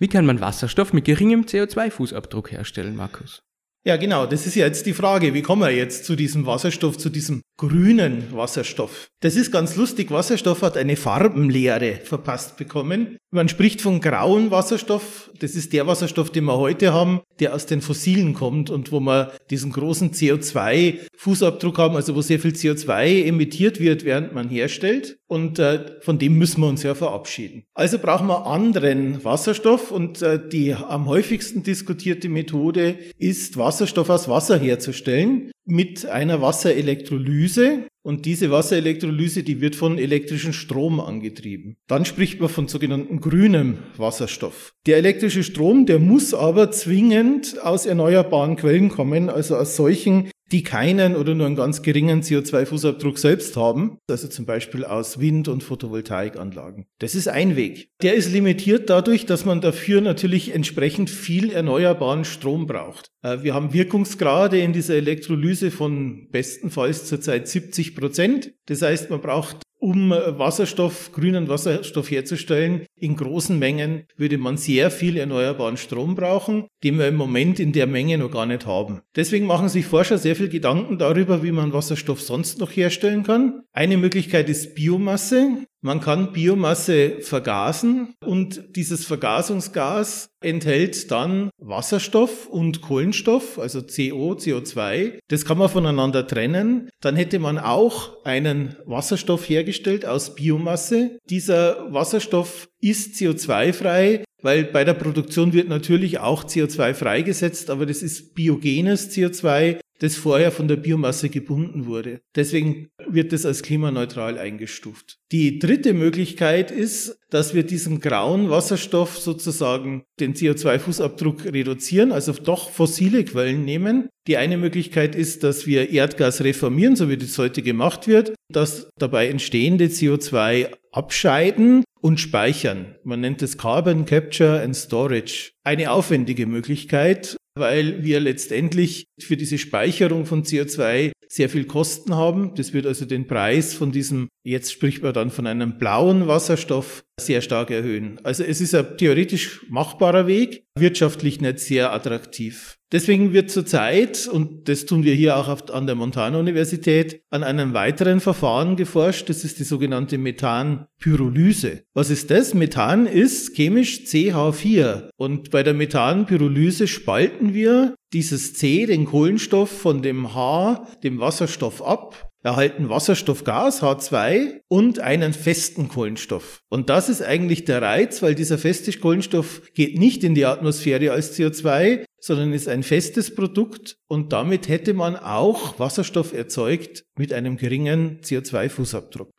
[0.00, 3.44] Wie kann man Wasserstoff mit geringem CO2-Fußabdruck herstellen, Markus?
[3.86, 4.24] Ja, genau.
[4.24, 5.34] Das ist ja jetzt die Frage.
[5.34, 9.08] Wie kommen wir jetzt zu diesem Wasserstoff, zu diesem grünen Wasserstoff?
[9.20, 10.10] Das ist ganz lustig.
[10.10, 13.18] Wasserstoff hat eine Farbenlehre verpasst bekommen.
[13.30, 15.30] Man spricht von grauen Wasserstoff.
[15.38, 19.00] Das ist der Wasserstoff, den wir heute haben, der aus den Fossilen kommt und wo
[19.00, 25.18] wir diesen großen CO2-Fußabdruck haben, also wo sehr viel CO2 emittiert wird, während man herstellt.
[25.34, 27.64] Und äh, von dem müssen wir uns ja verabschieden.
[27.74, 34.28] Also brauchen wir anderen Wasserstoff und äh, die am häufigsten diskutierte Methode ist, Wasserstoff aus
[34.28, 37.88] Wasser herzustellen mit einer Wasserelektrolyse.
[38.02, 41.78] Und diese Wasserelektrolyse, die wird von elektrischem Strom angetrieben.
[41.88, 44.72] Dann spricht man von sogenannten grünem Wasserstoff.
[44.86, 50.62] Der elektrische Strom, der muss aber zwingend aus erneuerbaren Quellen kommen, also aus solchen, die
[50.62, 55.62] keinen oder nur einen ganz geringen CO2-Fußabdruck selbst haben, also zum Beispiel aus Wind- und
[55.62, 56.86] Photovoltaikanlagen.
[56.98, 57.90] Das ist ein Weg.
[58.02, 63.10] Der ist limitiert dadurch, dass man dafür natürlich entsprechend viel erneuerbaren Strom braucht.
[63.22, 68.52] Äh, wir haben Wirkungsgrade in dieser Elektrolyse von bestenfalls zurzeit 70 Prozent.
[68.66, 74.90] Das heißt, man braucht um Wasserstoff, grünen Wasserstoff herzustellen, in großen Mengen würde man sehr
[74.90, 79.00] viel erneuerbaren Strom brauchen, den wir im Moment in der Menge noch gar nicht haben.
[79.16, 83.62] Deswegen machen sich Forscher sehr viel Gedanken darüber, wie man Wasserstoff sonst noch herstellen kann.
[83.72, 85.64] Eine Möglichkeit ist Biomasse.
[85.80, 95.18] Man kann Biomasse vergasen und dieses Vergasungsgas enthält dann Wasserstoff und Kohlenstoff, also CO, CO2.
[95.28, 96.88] Das kann man voneinander trennen.
[97.00, 101.18] Dann hätte man auch einen Wasserstoff hergestellt aus Biomasse.
[101.28, 108.02] Dieser Wasserstoff ist CO2-frei, weil bei der Produktion wird natürlich auch CO2 freigesetzt, aber das
[108.02, 109.78] ist biogenes CO2.
[110.00, 112.20] das vorher von der Biomasse gebunden wurde.
[112.34, 115.18] Deswegen wird es als klimaneutral eingestuft.
[115.32, 122.70] Die dritte Möglichkeit ist, dass wir diesen grauen Wasserstoff sozusagen den CO2-Fußabdruck reduzieren, also doch
[122.70, 124.08] fossile Quellen nehmen.
[124.26, 128.90] Die eine Möglichkeit ist, dass wir Erdgas reformieren, so wie das heute gemacht wird, dass
[128.98, 132.96] dabei entstehende CO2 abscheiden und speichern.
[133.02, 135.52] Man nennt es Carbon Capture and Storage.
[135.64, 142.54] Eine aufwendige Möglichkeit, weil wir letztendlich für diese Speicherung von CO2 sehr viel Kosten haben.
[142.54, 147.02] Das wird also den Preis von diesem, jetzt spricht man dann von einem blauen Wasserstoff,
[147.20, 148.20] sehr stark erhöhen.
[148.22, 152.76] Also es ist ein theoretisch machbarer Weg, wirtschaftlich nicht sehr attraktiv.
[152.92, 158.20] Deswegen wird zurzeit, und das tun wir hier auch an der Montana-Universität, an einem weiteren
[158.20, 159.28] Verfahren geforscht.
[159.28, 161.82] Das ist die sogenannte Methanpyrolyse.
[161.94, 162.54] Was ist das?
[162.54, 165.08] Methan ist chemisch CH4.
[165.16, 171.82] Und bei der Methanpyrolyse spalten wir dieses C, den Kohlenstoff, von dem H, dem Wasserstoff
[171.82, 176.60] ab erhalten Wasserstoffgas H2 und einen festen Kohlenstoff.
[176.68, 181.10] Und das ist eigentlich der Reiz, weil dieser feste Kohlenstoff geht nicht in die Atmosphäre
[181.10, 187.32] als CO2, sondern ist ein festes Produkt und damit hätte man auch Wasserstoff erzeugt mit
[187.32, 189.30] einem geringen CO2-Fußabdruck.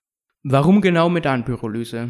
[0.44, 2.10] Warum genau Methanpyrolyse?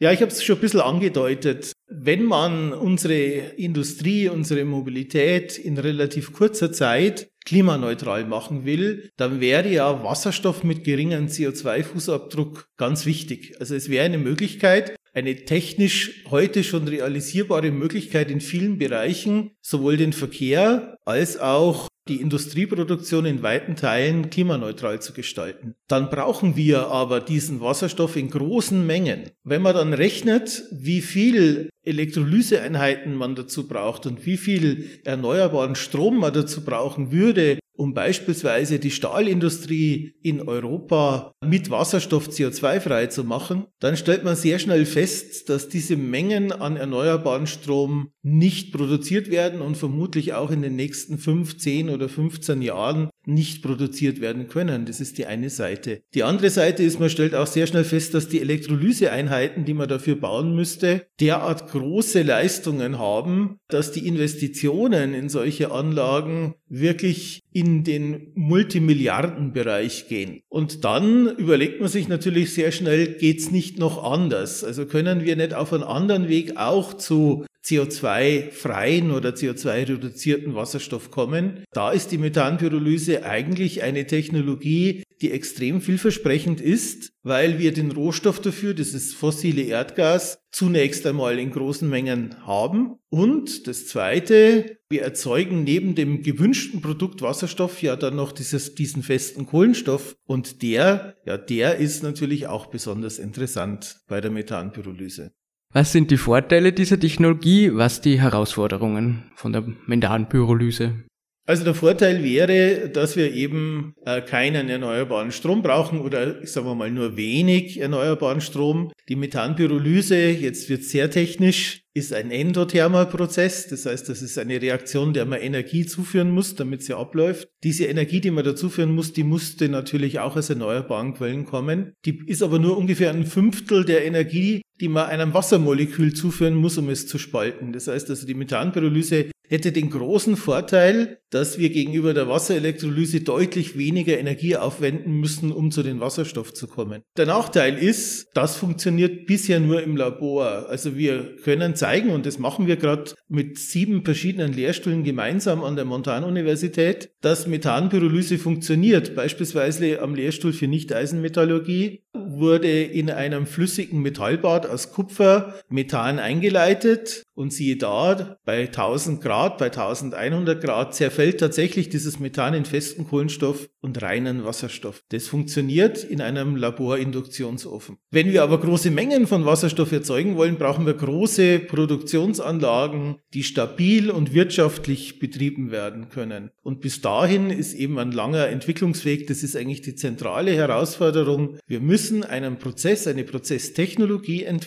[0.00, 1.72] Ja, ich habe es schon ein bisschen angedeutet.
[1.88, 3.14] Wenn man unsere
[3.56, 10.84] Industrie, unsere Mobilität in relativ kurzer Zeit klimaneutral machen will, dann wäre ja Wasserstoff mit
[10.84, 13.56] geringem CO2-Fußabdruck ganz wichtig.
[13.58, 19.96] Also es wäre eine Möglichkeit, eine technisch heute schon realisierbare Möglichkeit in vielen Bereichen, sowohl
[19.96, 25.74] den Verkehr als auch die Industrieproduktion in weiten Teilen klimaneutral zu gestalten.
[25.86, 29.30] Dann brauchen wir aber diesen Wasserstoff in großen Mengen.
[29.44, 36.18] Wenn man dann rechnet, wie viel Elektrolyseeinheiten man dazu braucht und wie viel erneuerbaren Strom
[36.18, 43.66] man dazu brauchen würde, um beispielsweise die Stahlindustrie in Europa mit Wasserstoff CO2-frei zu machen,
[43.78, 49.60] dann stellt man sehr schnell fest, dass diese Mengen an erneuerbaren Strom nicht produziert werden
[49.60, 54.86] und vermutlich auch in den nächsten 5, 10 oder 15 Jahren nicht produziert werden können.
[54.86, 56.00] Das ist die eine Seite.
[56.14, 59.88] Die andere Seite ist, man stellt auch sehr schnell fest, dass die Elektrolyseeinheiten, die man
[59.88, 67.82] dafür bauen müsste, derart große Leistungen haben, dass die Investitionen in solche Anlagen wirklich in
[67.82, 70.42] den Multimilliardenbereich gehen.
[70.48, 74.62] Und dann überlegt man sich natürlich sehr schnell, geht's nicht noch anders?
[74.62, 81.64] Also können wir nicht auf einen anderen Weg auch zu CO2-freien oder CO2-reduzierten Wasserstoff kommen.
[81.72, 88.40] Da ist die Methanpyrolyse eigentlich eine Technologie, die extrem vielversprechend ist, weil wir den Rohstoff
[88.40, 92.96] dafür, das ist fossile Erdgas, zunächst einmal in großen Mengen haben.
[93.10, 99.02] Und das Zweite, wir erzeugen neben dem gewünschten Produkt Wasserstoff ja dann noch dieses, diesen
[99.02, 100.16] festen Kohlenstoff.
[100.24, 105.32] Und der, ja, der ist natürlich auch besonders interessant bei der Methanpyrolyse.
[105.74, 107.70] Was sind die Vorteile dieser Technologie?
[107.74, 111.04] Was die Herausforderungen von der Methanpyrolyse?
[111.48, 116.74] Also der Vorteil wäre, dass wir eben äh, keinen erneuerbaren Strom brauchen oder sagen wir
[116.74, 118.92] mal nur wenig erneuerbaren Strom.
[119.08, 123.66] Die Methanpyrolyse, jetzt wird sehr technisch, ist ein endothermer Prozess.
[123.66, 127.48] Das heißt, das ist eine Reaktion, der man Energie zuführen muss, damit sie abläuft.
[127.64, 131.94] Diese Energie, die man dazuführen muss, die musste natürlich auch aus erneuerbaren Quellen kommen.
[132.04, 136.78] Die ist aber nur ungefähr ein Fünftel der Energie, die man einem Wassermolekül zuführen muss,
[136.78, 137.72] um es zu spalten.
[137.72, 143.76] Das heißt also, die Methanpyrolyse hätte den großen Vorteil, dass wir gegenüber der Wasserelektrolyse deutlich
[143.76, 147.02] weniger Energie aufwenden müssen, um zu den Wasserstoff zu kommen.
[147.16, 150.68] Der Nachteil ist, das funktioniert bisher nur im Labor.
[150.68, 155.76] Also wir können zeigen, und das machen wir gerade mit sieben verschiedenen Lehrstühlen gemeinsam an
[155.76, 159.14] der Montan-Universität, dass Methanpyrolyse funktioniert.
[159.14, 167.52] Beispielsweise am Lehrstuhl für Nicht-Eisenmetallurgie wurde in einem flüssigen Metallbad aus Kupfer Methan eingeleitet und
[167.52, 173.68] siehe da, bei 1000 Grad, bei 1100 Grad zerfällt tatsächlich dieses Methan in festen Kohlenstoff
[173.80, 175.04] und reinen Wasserstoff.
[175.10, 177.98] Das funktioniert in einem Laborinduktionsofen.
[178.10, 184.10] Wenn wir aber große Mengen von Wasserstoff erzeugen wollen, brauchen wir große Produktionsanlagen, die stabil
[184.10, 186.50] und wirtschaftlich betrieben werden können.
[186.62, 189.28] Und bis dahin ist eben ein langer Entwicklungsweg.
[189.28, 191.56] Das ist eigentlich die zentrale Herausforderung.
[191.66, 194.57] Wir müssen einen Prozess, eine Prozesstechnologie entwickeln,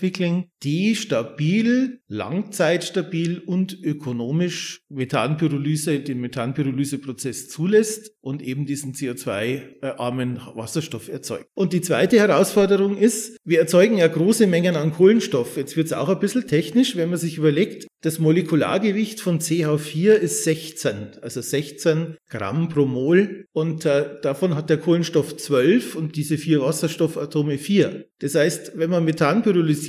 [0.63, 11.47] die stabil, langzeitstabil und ökonomisch Methanpyrolyse, den Methanpyrolyseprozess zulässt und eben diesen CO2-armen Wasserstoff erzeugt.
[11.53, 15.57] Und die zweite Herausforderung ist, wir erzeugen ja große Mengen an Kohlenstoff.
[15.57, 20.13] Jetzt wird es auch ein bisschen technisch, wenn man sich überlegt, das Molekulargewicht von CH4
[20.13, 26.15] ist 16, also 16 Gramm pro Mol und äh, davon hat der Kohlenstoff 12 und
[26.15, 28.05] diese vier Wasserstoffatome 4.
[28.19, 29.80] Das heißt, wenn man Methan pyrolysiert,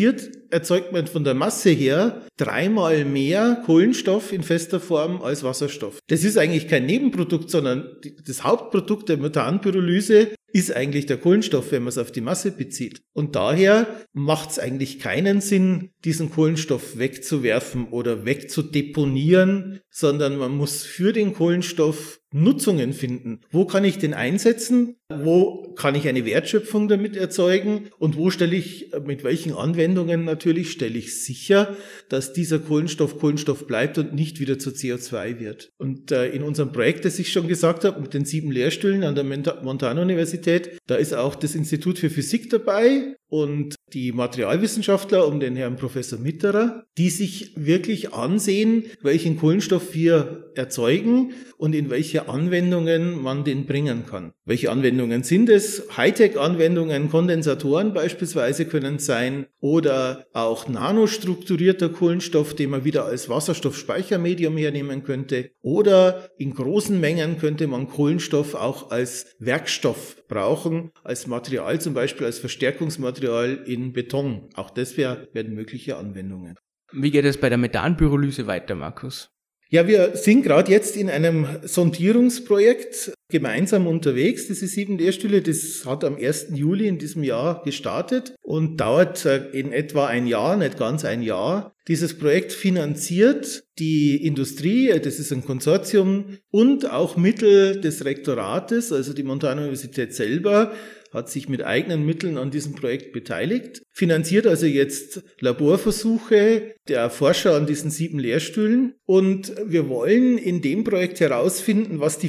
[0.50, 5.99] erzeugt man von der Masse her dreimal mehr Kohlenstoff in fester Form als Wasserstoff.
[6.08, 7.96] Das ist eigentlich kein Nebenprodukt, sondern
[8.26, 13.02] das Hauptprodukt der Methanpyrolyse ist eigentlich der Kohlenstoff, wenn man es auf die Masse bezieht.
[13.12, 20.82] Und daher macht es eigentlich keinen Sinn, diesen Kohlenstoff wegzuwerfen oder wegzudeponieren, sondern man muss
[20.82, 23.40] für den Kohlenstoff Nutzungen finden.
[23.50, 24.97] Wo kann ich den einsetzen?
[25.11, 27.90] Wo kann ich eine Wertschöpfung damit erzeugen?
[27.99, 31.76] Und wo stelle ich, mit welchen Anwendungen natürlich, stelle ich sicher,
[32.09, 35.73] dass dieser Kohlenstoff Kohlenstoff bleibt und nicht wieder zu CO2 wird.
[35.76, 39.14] Und äh, in unserem Projekt, das ich schon gesagt habe, mit den sieben Lehrstühlen an
[39.14, 40.41] der Montana-Universität,
[40.87, 46.18] da ist auch das Institut für Physik dabei und die Materialwissenschaftler um den Herrn Professor
[46.18, 53.64] Mitterer, die sich wirklich ansehen, welchen Kohlenstoff wir erzeugen und in welche Anwendungen man den
[53.64, 54.32] bringen kann.
[54.44, 55.96] Welche Anwendungen sind es?
[55.96, 65.04] Hightech-Anwendungen, Kondensatoren beispielsweise können sein oder auch nanostrukturierter Kohlenstoff, den man wieder als Wasserstoffspeichermedium hernehmen
[65.04, 71.94] könnte oder in großen Mengen könnte man Kohlenstoff auch als Werkstoff brauchen, als Material zum
[71.94, 74.49] Beispiel als Verstärkungsmaterial in Beton.
[74.55, 76.57] Auch das wär, werden mögliche Anwendungen.
[76.93, 79.31] Wie geht es bei der Methanpyrolyse weiter, Markus?
[79.71, 84.46] Ja, wir sind gerade jetzt in einem Sondierungsprojekt gemeinsam unterwegs.
[84.46, 86.48] Diese sieben Lehrstühle, das hat am 1.
[86.54, 91.22] Juli in diesem Jahr gestartet und dauert äh, in etwa ein Jahr, nicht ganz ein
[91.22, 91.74] Jahr.
[91.88, 98.92] Dieses Projekt finanziert die Industrie, äh, das ist ein Konsortium und auch Mittel des Rektorates,
[98.92, 100.72] also die Montana Universität selber
[101.12, 107.54] hat sich mit eigenen Mitteln an diesem Projekt beteiligt, finanziert also jetzt Laborversuche der Forscher
[107.54, 112.28] an diesen sieben Lehrstühlen und wir wollen in dem Projekt herausfinden, was die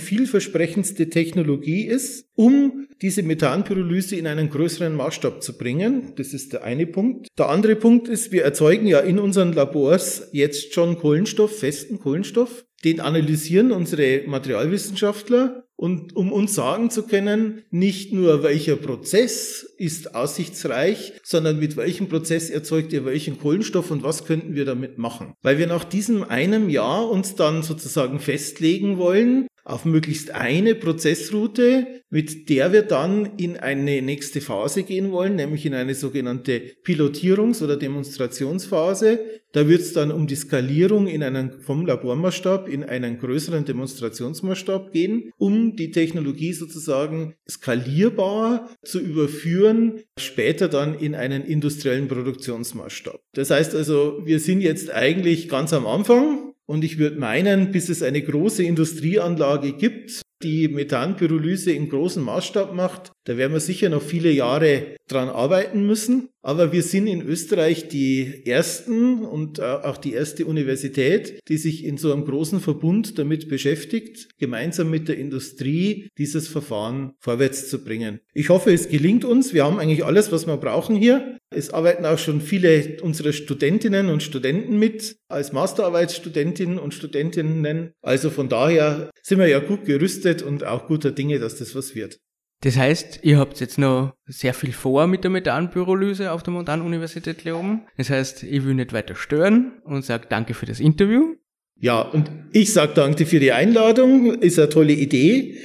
[0.93, 6.13] vielversprechendste Technologie ist, um diese Methanpyrolyse in einen größeren Maßstab zu bringen.
[6.15, 7.27] Das ist der eine Punkt.
[7.37, 12.65] Der andere Punkt ist, wir erzeugen ja in unseren Labors jetzt schon Kohlenstoff, festen Kohlenstoff.
[12.83, 20.15] Den analysieren unsere Materialwissenschaftler und um uns sagen zu können, nicht nur welcher Prozess ist
[20.15, 25.33] aussichtsreich, sondern mit welchem Prozess erzeugt ihr welchen Kohlenstoff und was könnten wir damit machen.
[25.41, 31.87] Weil wir nach diesem einem Jahr uns dann sozusagen festlegen wollen, auf möglichst eine Prozessroute,
[32.09, 37.63] mit der wir dann in eine nächste Phase gehen wollen, nämlich in eine sogenannte Pilotierungs-
[37.63, 39.19] oder Demonstrationsphase.
[39.53, 44.91] Da wird es dann um die Skalierung in einen, vom Labormaßstab in einen größeren Demonstrationsmaßstab
[44.91, 53.21] gehen, um die Technologie sozusagen skalierbar zu überführen, später dann in einen industriellen Produktionsmaßstab.
[53.33, 57.89] Das heißt also, wir sind jetzt eigentlich ganz am Anfang und ich würde meinen, bis
[57.89, 63.89] es eine große Industrieanlage gibt, die Methanpyrolyse in großem Maßstab macht, da werden wir sicher
[63.89, 66.29] noch viele Jahre dran arbeiten müssen.
[66.41, 71.85] Aber wir sind in Österreich die ersten und äh, auch die erste Universität, die sich
[71.85, 77.81] in so einem großen Verbund damit beschäftigt, gemeinsam mit der Industrie dieses Verfahren vorwärts zu
[77.81, 78.19] bringen.
[78.33, 79.53] Ich hoffe, es gelingt uns.
[79.53, 81.37] Wir haben eigentlich alles, was wir brauchen hier.
[81.55, 87.91] Es arbeiten auch schon viele unserer Studentinnen und Studenten mit als Masterarbeitsstudentinnen und Studentinnen.
[88.01, 91.95] Also von daher sind wir ja gut gerüstet und auch guter Dinge, dass das was
[91.95, 92.19] wird.
[92.63, 97.43] Das heißt, ihr habt jetzt noch sehr viel vor mit der Methanpyrolyse auf der Montan-Universität
[97.43, 97.81] Leoben.
[97.97, 101.35] Das heißt, ich will nicht weiter stören und sage danke für das Interview.
[101.75, 104.35] Ja, und ich sage danke für die Einladung.
[104.39, 105.57] Ist eine tolle Idee,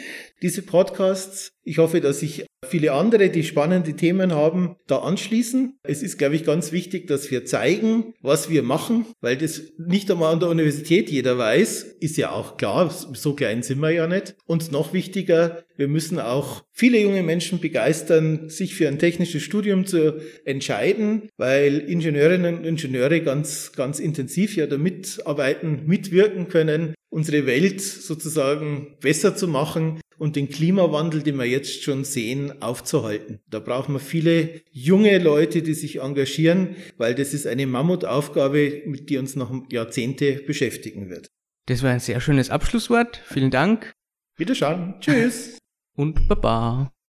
[0.43, 1.53] diese Podcasts.
[1.63, 5.79] Ich hoffe, dass sich viele andere, die spannende Themen haben, da anschließen.
[5.83, 10.11] Es ist, glaube ich, ganz wichtig, dass wir zeigen, was wir machen, weil das nicht
[10.11, 14.07] einmal an der Universität jeder weiß, ist ja auch klar, so klein sind wir ja
[14.07, 14.37] nicht.
[14.47, 19.87] Und noch wichtiger, wir müssen auch viele junge Menschen begeistern, sich für ein technisches Studium
[19.87, 27.47] zu entscheiden, weil Ingenieurinnen und Ingenieure ganz, ganz intensiv ja da mitarbeiten, mitwirken können, unsere
[27.47, 33.41] Welt sozusagen besser zu machen und den Klimawandel, den wir jetzt schon sehen, aufzuhalten.
[33.49, 39.09] Da brauchen wir viele junge Leute, die sich engagieren, weil das ist eine Mammutaufgabe, mit
[39.11, 41.29] die uns noch Jahrzehnte beschäftigen wird.
[41.67, 43.23] Das war ein sehr schönes Abschlusswort.
[43.27, 43.93] Vielen Dank.
[44.37, 44.97] Wiederschauen.
[45.01, 45.59] Tschüss.
[45.97, 46.93] Und Baba.